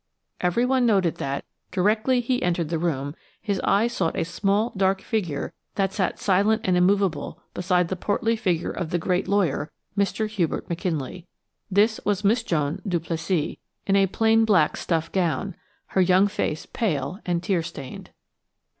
Everyone 0.39 0.87
noted 0.87 1.17
that, 1.17 1.45
directly 1.69 2.21
he 2.21 2.41
entered 2.41 2.69
the 2.69 2.79
room, 2.79 3.13
his 3.39 3.61
eyes 3.63 3.93
sought 3.93 4.17
a 4.17 4.25
small, 4.25 4.73
dark 4.75 4.99
figure 4.99 5.53
that 5.75 5.93
sat 5.93 6.17
silent 6.17 6.63
and 6.65 6.75
immovable 6.75 7.39
beside 7.53 7.87
the 7.87 7.95
portly 7.95 8.35
figure 8.35 8.71
of 8.71 8.89
the 8.89 8.97
great 8.97 9.27
lawyer, 9.27 9.71
Mr. 9.95 10.27
Hubert 10.27 10.67
McKinley. 10.67 11.27
This 11.69 11.99
was 12.03 12.23
Miss 12.23 12.41
Joan 12.41 12.81
Duplessis, 12.87 13.57
in 13.85 13.95
a 13.95 14.07
plain 14.07 14.43
black 14.43 14.75
stuff 14.75 15.11
gown, 15.11 15.55
her 15.89 16.01
young 16.01 16.27
face 16.27 16.65
pale 16.73 17.19
and 17.23 17.43
tear 17.43 17.61
stained. 17.61 18.09